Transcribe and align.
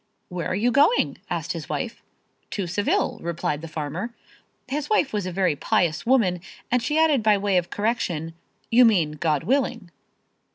"Where 0.29 0.47
are 0.47 0.55
you 0.55 0.71
going?" 0.71 1.19
asked 1.29 1.53
his 1.53 1.69
wife. 1.69 2.01
"To 2.49 2.65
Seville," 2.65 3.19
replied 3.21 3.61
the 3.61 3.67
farmer. 3.67 4.15
His 4.67 4.89
wife 4.89 5.13
was 5.13 5.27
a 5.27 5.31
very 5.31 5.55
pious 5.55 6.07
woman 6.07 6.41
and 6.71 6.81
she 6.81 6.97
added 6.97 7.21
by 7.21 7.37
way 7.37 7.55
of 7.57 7.69
correction, 7.69 8.33
"You 8.71 8.83
mean, 8.83 9.11
God 9.11 9.43
willing." 9.43 9.91